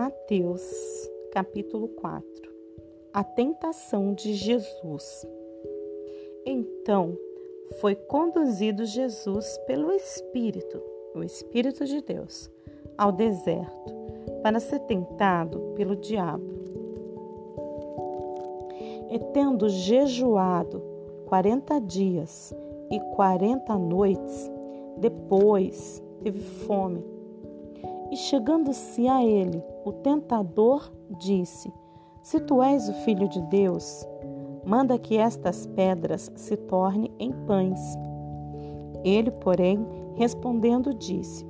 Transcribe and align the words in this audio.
Mateus, 0.00 0.62
capítulo 1.30 1.86
4 1.88 2.24
A 3.12 3.22
tentação 3.22 4.14
de 4.14 4.32
Jesus. 4.32 5.26
Então 6.46 7.14
foi 7.82 7.94
conduzido 7.94 8.86
Jesus 8.86 9.58
pelo 9.66 9.92
Espírito, 9.92 10.82
o 11.14 11.22
Espírito 11.22 11.84
de 11.84 12.00
Deus, 12.00 12.50
ao 12.96 13.12
deserto, 13.12 13.92
para 14.42 14.58
ser 14.58 14.78
tentado 14.80 15.74
pelo 15.74 15.94
diabo. 15.94 16.48
E 19.10 19.18
tendo 19.34 19.68
jejuado 19.68 20.82
quarenta 21.26 21.78
dias 21.78 22.54
e 22.90 22.98
quarenta 23.14 23.76
noites, 23.76 24.50
depois 24.96 26.02
teve 26.22 26.40
fome. 26.40 27.19
E 28.10 28.16
chegando-se 28.16 29.06
a 29.06 29.24
ele, 29.24 29.62
o 29.84 29.92
tentador 29.92 30.90
disse: 31.18 31.72
Se 32.20 32.40
tu 32.40 32.62
és 32.62 32.88
o 32.88 32.92
filho 33.04 33.28
de 33.28 33.40
Deus, 33.42 34.06
manda 34.64 34.98
que 34.98 35.16
estas 35.16 35.66
pedras 35.66 36.30
se 36.34 36.56
tornem 36.56 37.10
em 37.18 37.30
pães. 37.46 37.80
Ele, 39.04 39.30
porém, 39.30 39.86
respondendo, 40.14 40.92
disse: 40.92 41.46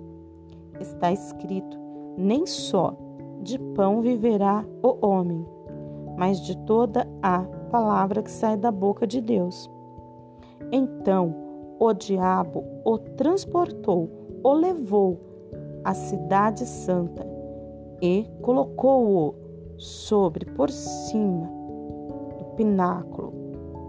Está 0.78 1.10
escrito: 1.10 1.78
Nem 2.16 2.46
só 2.46 2.94
de 3.42 3.58
pão 3.58 4.02
viverá 4.02 4.64
o 4.82 5.06
homem, 5.06 5.46
mas 6.16 6.40
de 6.40 6.56
toda 6.58 7.08
a 7.22 7.40
palavra 7.70 8.22
que 8.22 8.30
sai 8.30 8.56
da 8.56 8.70
boca 8.70 9.06
de 9.06 9.20
Deus. 9.20 9.70
Então 10.70 11.34
o 11.78 11.94
diabo 11.94 12.62
o 12.84 12.98
transportou, 12.98 14.10
o 14.44 14.52
levou 14.52 15.29
a 15.84 15.94
cidade 15.94 16.66
santa 16.66 17.26
e 18.02 18.26
colocou-o 18.42 19.34
sobre 19.76 20.44
por 20.44 20.70
cima 20.70 21.46
do 22.38 22.44
pináculo 22.56 23.32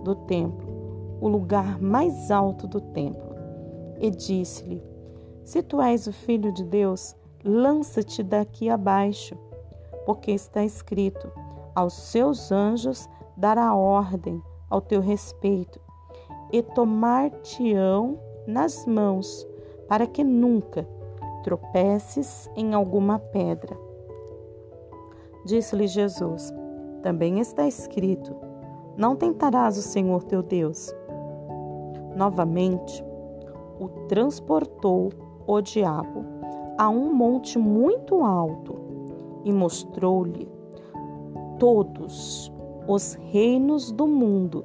do 0.03 0.15
templo, 0.15 1.17
o 1.19 1.27
lugar 1.27 1.81
mais 1.81 2.31
alto 2.31 2.67
do 2.67 2.81
templo, 2.81 3.35
e 3.99 4.09
disse-lhe: 4.09 4.83
Se 5.43 5.61
tu 5.61 5.81
és 5.81 6.07
o 6.07 6.13
filho 6.13 6.51
de 6.51 6.63
Deus, 6.63 7.15
lança-te 7.43 8.23
daqui 8.23 8.69
abaixo, 8.69 9.37
porque 10.05 10.31
está 10.31 10.63
escrito: 10.63 11.31
aos 11.75 11.93
seus 11.93 12.51
anjos 12.51 13.09
dará 13.37 13.75
ordem 13.75 14.41
ao 14.69 14.81
teu 14.81 15.01
respeito, 15.01 15.79
e 16.51 16.61
tomar-te-ão 16.61 18.17
nas 18.47 18.85
mãos, 18.85 19.47
para 19.87 20.07
que 20.07 20.23
nunca 20.23 20.87
tropeces 21.43 22.49
em 22.55 22.73
alguma 22.73 23.19
pedra. 23.19 23.77
Disse-lhe 25.45 25.87
Jesus: 25.87 26.53
Também 27.01 27.39
está 27.39 27.67
escrito: 27.67 28.35
Não 28.95 29.15
tentarás 29.15 29.77
o 29.77 29.81
Senhor 29.81 30.23
teu 30.23 30.41
Deus. 30.41 30.93
Novamente, 32.15 33.03
o 33.79 33.87
transportou 34.07 35.09
o 35.47 35.61
diabo 35.61 36.23
a 36.77 36.89
um 36.89 37.13
monte 37.13 37.57
muito 37.57 38.23
alto 38.23 38.79
e 39.43 39.51
mostrou-lhe 39.51 40.47
todos 41.57 42.51
os 42.87 43.13
reinos 43.13 43.91
do 43.91 44.07
mundo 44.07 44.63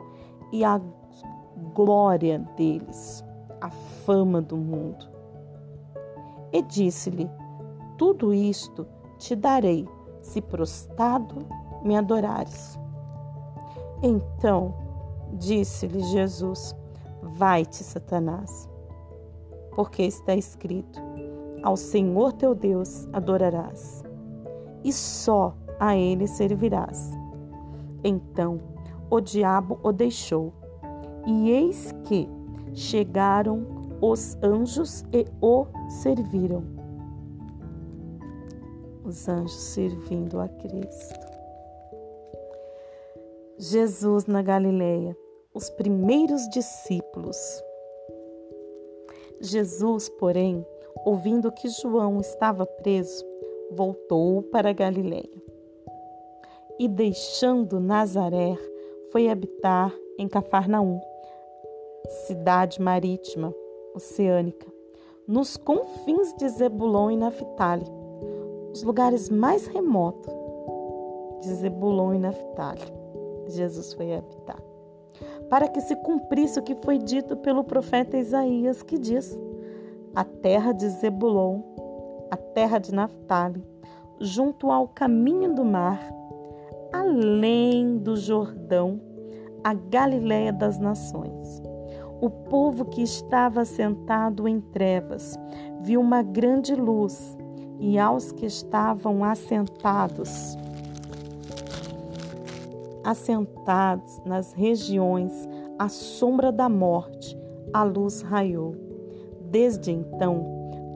e 0.53 0.65
a 0.65 0.81
glória 1.75 2.39
deles, 2.57 3.25
a 3.61 3.71
fama 3.71 4.41
do 4.41 4.57
mundo 4.57 5.16
e 6.53 6.63
disse-lhe: 6.63 7.31
Tudo 7.97 8.33
isto 8.33 8.87
te 9.19 9.35
darei, 9.35 9.89
se 10.21 10.41
prostrado 10.41 11.47
me 11.83 11.97
adorares. 11.97 12.79
Então 14.03 14.75
disse-lhe 15.33 16.01
Jesus: 16.03 16.75
Vai-te, 17.23 17.83
Satanás, 17.83 18.69
porque 19.75 20.03
está 20.03 20.35
escrito: 20.35 21.01
Ao 21.63 21.77
Senhor 21.77 22.33
teu 22.33 22.55
Deus 22.55 23.09
adorarás, 23.13 24.05
e 24.85 24.93
só 24.93 25.55
a 25.79 25.97
ele 25.97 26.27
servirás. 26.27 27.13
Então 28.05 28.61
o 29.11 29.21
diabo 29.21 29.79
o 29.83 29.93
deixou, 29.93 30.53
e 31.27 31.51
eis 31.51 31.93
que 32.05 32.29
chegaram 32.73 33.76
os 34.01 34.37
anjos 34.43 35.05
e 35.13 35.25
o 35.41 35.67
serviram. 35.89 36.65
Os 39.05 39.29
anjos 39.29 39.53
servindo 39.53 40.41
a 40.41 40.49
Cristo. 40.49 41.27
Jesus 43.59 44.27
na 44.27 44.43
Galileia, 44.43 45.17
os 45.55 45.71
primeiros 45.71 46.47
discípulos. 46.51 47.37
Jesus, 49.41 50.09
porém, 50.09 50.67
ouvindo 51.05 51.53
que 51.53 51.69
João 51.69 52.21
estava 52.21 52.67
preso, 52.67 53.25
voltou 53.71 54.43
para 54.43 54.73
Galileia. 54.73 55.43
E 56.79 56.87
deixando 56.89 57.81
Nazaré, 57.81 58.59
foi 59.11 59.31
habitar 59.31 59.95
em 60.19 60.29
Cafarnaum, 60.29 61.01
cidade 62.27 62.81
marítima 62.81 63.55
oceânica, 63.97 64.67
nos 65.27 65.57
confins 65.57 66.35
de 66.35 66.49
Zebulon 66.49 67.11
e 67.11 67.17
Naphtali, 67.17 67.87
os 68.73 68.83
lugares 68.83 69.31
mais 69.31 69.67
remotos 69.67 70.33
de 71.41 71.49
Zebulon 71.55 72.15
e 72.15 72.19
Naphtali. 72.19 72.83
Jesus 73.47 73.95
foi 73.95 74.15
habitar. 74.15 74.63
Para 75.49 75.69
que 75.69 75.81
se 75.81 75.97
cumprisse 75.97 76.59
o 76.59 76.63
que 76.63 76.75
foi 76.75 76.99
dito 76.99 77.37
pelo 77.39 77.65
profeta 77.65 78.19
Isaías, 78.19 78.83
que 78.83 78.99
diz: 78.99 79.39
A 80.15 80.25
terra 80.25 80.73
de 80.73 80.89
Zebulon, 80.89 81.63
a 82.31 82.37
terra 82.37 82.79
de 82.79 82.93
Naphtali, 82.93 83.65
junto 84.21 84.71
ao 84.71 84.89
caminho 84.89 85.55
do 85.55 85.65
mar, 85.65 86.01
além 86.93 87.99
do 87.99 88.17
Jordão, 88.17 89.01
a 89.65 89.73
Galiléia 89.73 90.53
das 90.53 90.79
nações. 90.79 91.66
O 92.21 92.31
povo 92.31 92.87
que 92.87 93.03
estava 93.03 93.65
sentado 93.65 94.49
em 94.49 94.61
trevas 94.61 95.39
viu 95.83 96.01
uma 96.01 96.23
grande 96.23 96.75
luz, 96.75 97.37
e 97.79 97.99
aos 97.99 98.33
que 98.33 98.47
estavam 98.47 99.23
assentados, 99.23 100.57
assentados 103.05 104.19
nas 104.25 104.55
regiões 104.55 105.47
à 105.79 105.91
sombra 105.91 106.51
da 106.51 106.71
morte, 106.71 107.39
a 107.73 107.83
luz 107.85 108.23
raiou. 108.23 108.75
Desde 109.51 109.93
então, 109.93 110.43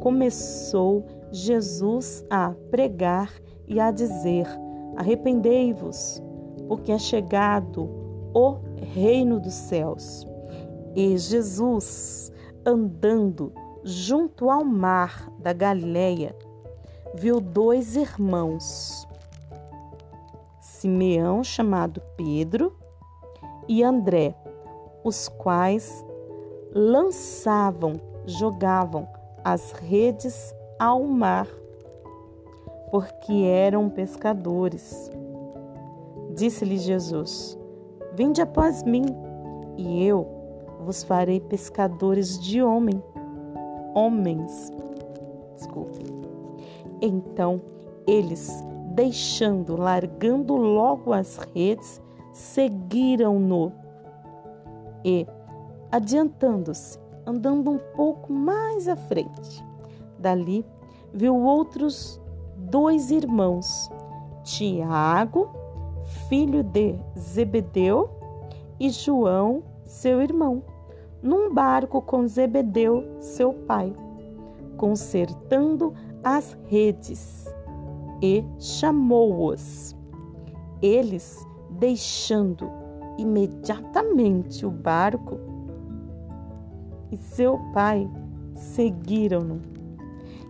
começou 0.00 1.04
Jesus 1.30 2.24
a 2.30 2.54
pregar 2.70 3.30
e 3.68 3.78
a 3.78 3.90
dizer: 3.90 4.46
Arrependei-vos, 4.96 6.22
porque 6.66 6.92
é 6.92 6.98
chegado 6.98 7.88
o 8.34 8.56
reino 8.94 9.38
dos 9.38 9.54
céus. 9.54 10.29
E 10.94 11.16
Jesus, 11.16 12.32
andando 12.66 13.52
junto 13.84 14.50
ao 14.50 14.64
mar 14.64 15.30
da 15.38 15.52
Galileia, 15.52 16.34
viu 17.14 17.40
dois 17.40 17.96
irmãos, 17.96 19.06
Simeão, 20.60 21.44
chamado 21.44 22.02
Pedro, 22.16 22.76
e 23.68 23.84
André, 23.84 24.34
os 25.04 25.28
quais 25.28 26.04
lançavam, 26.72 28.00
jogavam 28.26 29.08
as 29.44 29.72
redes 29.72 30.54
ao 30.78 31.04
mar, 31.04 31.46
porque 32.90 33.44
eram 33.44 33.88
pescadores. 33.88 35.10
Disse-lhe 36.34 36.78
Jesus: 36.78 37.56
Vinde 38.14 38.42
após 38.42 38.82
mim, 38.82 39.04
e 39.76 40.04
eu 40.04 40.39
vos 40.84 41.02
farei 41.02 41.40
pescadores 41.40 42.38
de 42.38 42.62
homem, 42.62 43.02
homens. 43.94 44.72
Desculpe. 45.54 46.04
Então 47.00 47.60
eles, 48.06 48.64
deixando, 48.92 49.76
largando 49.76 50.56
logo 50.56 51.12
as 51.12 51.36
redes, 51.54 52.00
seguiram-no 52.32 53.72
e, 55.04 55.26
adiantando-se, 55.90 56.98
andando 57.26 57.70
um 57.70 57.78
pouco 57.94 58.32
mais 58.32 58.88
à 58.88 58.96
frente, 58.96 59.64
dali 60.18 60.64
viu 61.12 61.36
outros 61.36 62.20
dois 62.56 63.10
irmãos, 63.10 63.90
Tiago, 64.42 65.50
filho 66.28 66.62
de 66.62 66.98
Zebedeu, 67.18 68.10
e 68.78 68.88
João, 68.90 69.62
seu 69.84 70.22
irmão, 70.22 70.62
num 71.22 71.52
barco 71.52 72.00
com 72.00 72.26
Zebedeu, 72.26 73.04
seu 73.18 73.52
pai, 73.52 73.94
consertando 74.76 75.94
as 76.22 76.56
redes. 76.66 77.46
e 78.22 78.44
chamou-os. 78.58 79.96
Eles, 80.82 81.42
deixando 81.70 82.70
imediatamente 83.16 84.66
o 84.66 84.70
barco, 84.70 85.38
e 87.10 87.16
seu 87.16 87.58
pai 87.72 88.08
seguiram-no. 88.54 89.60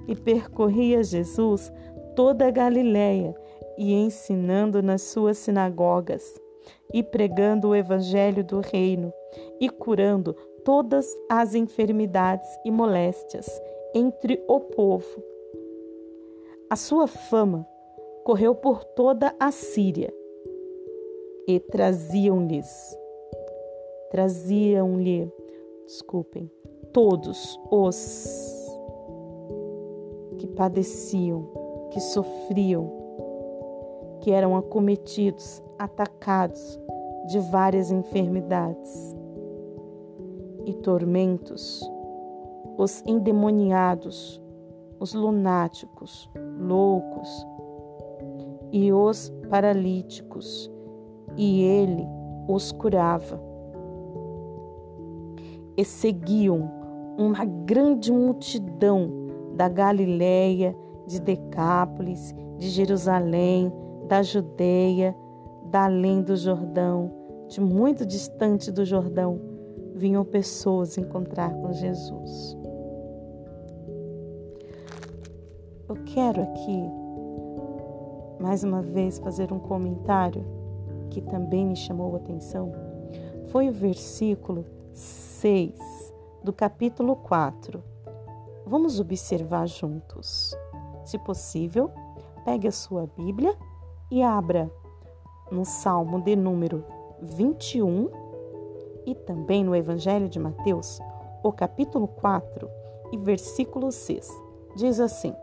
E 0.09 0.17
percorria 0.17 1.03
Jesus 1.05 1.73
toda 2.17 2.49
a 2.49 2.51
Galiléia 2.51 3.35
e 3.79 3.95
ensinando 3.95 4.83
nas 4.83 5.03
suas 5.03 5.39
sinagogas 5.39 6.41
e 6.93 7.03
pregando 7.03 7.69
o 7.69 7.77
evangelho 7.77 8.45
do 8.45 8.61
reino 8.61 9.13
e 9.61 9.71
curando 9.71 10.37
todas 10.65 11.07
as 11.29 11.55
enfermidades 11.55 12.49
e 12.65 12.71
moléstias 12.71 13.49
entre 13.95 14.43
o 14.49 14.61
povo. 14.61 15.23
A 16.69 16.77
sua 16.77 17.07
fama 17.07 17.67
correu 18.25 18.55
por 18.55 18.85
toda 18.85 19.35
a 19.39 19.51
Síria 19.51 20.13
e 21.49 21.59
traziam-lhes 21.59 23.01
traziam-lhe, 24.11 25.33
desculpem, 25.87 26.51
todos 26.93 27.59
os 27.71 28.69
que 30.37 30.47
padeciam, 30.49 31.49
que 31.91 32.01
sofriam, 32.01 32.91
que 34.21 34.33
eram 34.33 34.57
acometidos, 34.57 35.63
atacados 35.79 36.79
de 37.29 37.39
várias 37.39 37.91
enfermidades 37.91 39.17
e 40.67 40.75
tormentos, 40.75 41.81
os 42.77 43.03
endemoniados, 43.07 44.41
os 44.99 45.15
lunáticos, 45.15 46.31
loucos 46.59 47.47
e 48.73 48.93
os 48.93 49.33
paralíticos, 49.49 50.71
e 51.37 51.63
ele 51.63 52.07
os 52.49 52.73
curava. 52.73 53.41
E 55.77 55.85
seguiam 55.85 56.71
uma 57.19 57.45
grande 57.45 58.13
multidão 58.13 59.11
da 59.55 59.69
Galiléia, 59.69 60.77
de 61.07 61.21
Decápolis, 61.21 62.35
de 62.57 62.69
Jerusalém, 62.69 63.73
da 64.07 64.23
Judeia, 64.23 65.15
da 65.71 65.85
além 65.85 66.23
do 66.23 66.37
Jordão, 66.37 67.11
de 67.49 67.61
muito 67.61 68.05
distante 68.05 68.71
do 68.71 68.85
Jordão, 68.85 69.41
vinham 69.95 70.25
pessoas 70.25 70.97
encontrar 70.97 71.53
com 71.55 71.73
Jesus. 71.73 72.57
Eu 75.89 75.97
quero 76.05 76.43
aqui, 76.43 76.83
mais 78.41 78.63
uma 78.63 78.81
vez, 78.81 79.19
fazer 79.19 79.53
um 79.53 79.59
comentário 79.59 80.45
que 81.11 81.21
também 81.21 81.67
me 81.67 81.77
chamou 81.77 82.15
a 82.15 82.19
atenção. 82.19 82.73
Foi 83.49 83.69
o 83.69 83.73
versículo 83.73 84.65
6 84.93 85.75
do 86.45 86.53
capítulo 86.53 87.17
4. 87.17 87.83
Vamos 88.65 89.01
observar 89.01 89.67
juntos. 89.67 90.55
Se 91.05 91.19
possível, 91.19 91.91
pegue 92.45 92.69
a 92.69 92.73
sua 92.73 93.09
Bíblia 93.17 93.57
e 94.11 94.23
abra 94.23 94.71
no 95.51 95.65
Salmo 95.65 96.21
de 96.21 96.37
número 96.37 96.85
21 97.21 98.30
e 99.07 99.15
também 99.15 99.65
no 99.65 99.75
Evangelho 99.75 100.29
de 100.29 100.39
Mateus, 100.39 101.01
o 101.43 101.53
capítulo 101.53 102.07
4 102.07 102.69
e 103.13 103.17
versículo 103.17 103.91
6. 103.91 104.29
Diz 104.77 105.01
assim: 105.01 105.35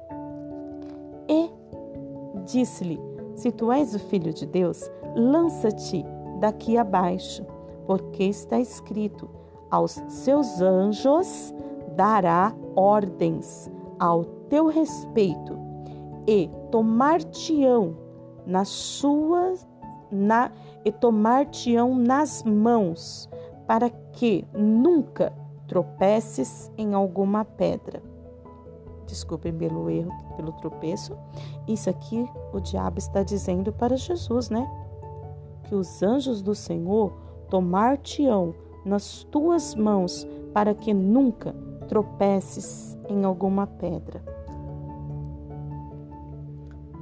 E 1.27 1.50
disse-lhe: 2.45 3.00
Se 3.36 3.51
tu 3.51 3.71
és 3.71 3.94
o 3.95 4.00
filho 4.00 4.33
de 4.33 4.45
Deus, 4.45 4.89
lança-te 5.15 6.06
daqui 6.39 6.77
abaixo, 6.77 7.45
porque 7.86 8.24
está 8.24 8.59
escrito: 8.59 9.30
Aos 9.69 10.01
seus 10.07 10.62
anjos 10.62 11.53
dará 11.95 12.56
ordens 12.75 13.71
ao 14.00 14.24
teu 14.24 14.68
respeito 14.68 15.57
e 16.27 16.50
tomar-te-ão 16.71 17.95
nas 18.45 18.68
suas 18.68 19.68
na, 20.12 20.51
e 20.86 20.92
tomar-te-ão 20.92 21.95
nas 21.95 22.44
mãos, 22.44 23.30
para 23.68 23.90
que 23.90 24.48
nunca 24.54 25.34
tropeces 25.68 26.72
em 26.78 26.94
alguma 26.94 27.44
pedra. 27.44 28.02
Desculpem 29.06 29.54
pelo 29.54 29.90
erro, 29.90 30.12
pelo 30.36 30.54
tropeço. 30.54 31.16
Isso 31.68 31.90
aqui 31.90 32.25
o 32.54 32.60
diabo 32.60 32.98
está 32.98 33.24
dizendo 33.24 33.72
para 33.72 33.96
Jesus, 33.96 34.50
né? 34.50 34.69
Que 35.64 35.75
os 35.75 36.02
anjos 36.02 36.42
do 36.42 36.56
Senhor 36.56 37.14
tomar-te-ão 37.50 38.54
nas 38.86 39.24
tuas 39.25 39.75
mãos, 39.75 40.25
para 40.54 40.74
que 40.74 40.94
nunca 40.94 41.54
tropeces 41.88 42.98
em 43.10 43.24
alguma 43.24 43.68
pedra. 43.68 44.22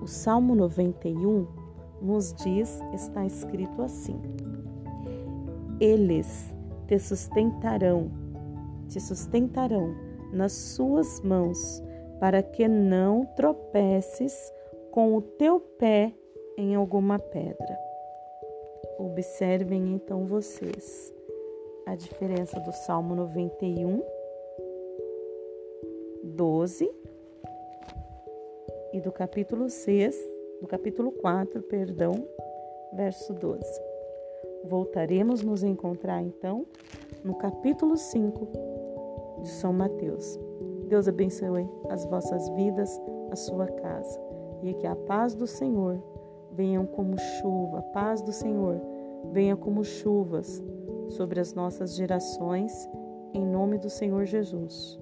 O 0.01 0.07
Salmo 0.07 0.55
91 0.55 1.47
nos 2.01 2.33
diz, 2.33 2.79
está 2.93 3.25
escrito 3.25 3.81
assim: 3.81 4.19
Eles 5.79 6.54
te 6.87 6.99
sustentarão, 6.99 8.11
te 8.87 8.99
sustentarão 8.99 9.95
nas 10.31 10.51
suas 10.51 11.21
mãos, 11.21 11.83
para 12.19 12.41
que 12.41 12.67
não 12.67 13.25
tropeces 13.35 14.53
com 14.91 15.15
o 15.15 15.21
teu 15.21 15.59
pé 15.59 16.13
em 16.57 16.75
alguma 16.75 17.19
pedra. 17.19 17.77
Observem 18.97 19.93
então 19.93 20.25
vocês 20.25 21.13
a 21.85 21.95
diferença 21.95 22.59
do 22.59 22.71
Salmo 22.71 23.15
91, 23.15 24.01
12 26.23 26.91
e 28.93 29.01
do 29.01 29.11
capítulo 29.11 29.69
6, 29.69 30.15
do 30.61 30.67
capítulo 30.67 31.11
4, 31.11 31.61
perdão, 31.63 32.27
verso 32.93 33.33
12. 33.33 33.94
Voltaremos 34.67 35.43
nos 35.43 35.63
encontrar 35.63 36.21
então 36.21 36.65
no 37.23 37.35
capítulo 37.35 37.97
5 37.97 39.41
de 39.43 39.49
São 39.49 39.71
Mateus. 39.71 40.39
Deus 40.87 41.07
abençoe 41.07 41.67
as 41.89 42.05
vossas 42.05 42.49
vidas, 42.49 42.89
a 43.31 43.35
sua 43.35 43.67
casa, 43.67 44.19
e 44.63 44.73
que 44.73 44.87
a 44.87 44.95
paz 44.95 45.35
do 45.35 45.45
Senhor 45.45 46.01
venha 46.51 46.83
como 46.83 47.17
chuva, 47.17 47.79
a 47.79 47.81
paz 47.81 48.21
do 48.21 48.31
Senhor 48.31 48.81
venha 49.31 49.55
como 49.55 49.83
chuvas 49.83 50.63
sobre 51.09 51.39
as 51.39 51.53
nossas 51.53 51.95
gerações, 51.95 52.89
em 53.33 53.45
nome 53.45 53.77
do 53.77 53.89
Senhor 53.89 54.25
Jesus. 54.25 54.99